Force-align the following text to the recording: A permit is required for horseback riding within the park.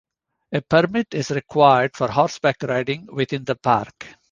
A 0.51 0.61
permit 0.61 1.13
is 1.13 1.29
required 1.29 1.95
for 1.95 2.07
horseback 2.07 2.57
riding 2.63 3.05
within 3.13 3.43
the 3.45 3.53
park. 3.55 4.07